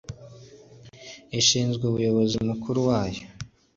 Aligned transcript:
ishinzwe 1.39 1.83
Umuyobozi 1.85 2.37
Mukuru 2.49 2.79
wayo 2.89 3.23